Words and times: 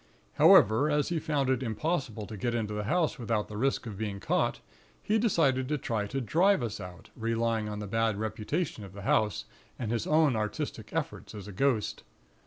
However, 0.33 0.89
as 0.89 1.09
he 1.09 1.19
found 1.19 1.47
it 1.51 1.61
impossible 1.61 2.25
to 2.25 2.35
get 2.35 2.55
into 2.55 2.73
the 2.73 2.85
house 2.85 3.19
without 3.19 3.49
the 3.49 3.55
risk 3.55 3.85
of 3.85 3.99
being 3.99 4.19
caught, 4.19 4.59
he 4.99 5.19
decided 5.19 5.67
to 5.67 5.77
try 5.77 6.07
to 6.07 6.19
drive 6.19 6.63
us 6.63 6.79
out, 6.79 7.11
relying 7.15 7.69
on 7.69 7.77
the 7.77 7.85
bad 7.85 8.17
reputation 8.19 8.83
of 8.83 8.93
the 8.93 9.03
house, 9.03 9.45
and 9.77 9.91
his 9.91 10.07
own 10.07 10.35
artistic 10.35 10.91
efforts 10.91 11.35
as 11.35 11.47
a 11.47 11.51
ghost. 11.51 12.01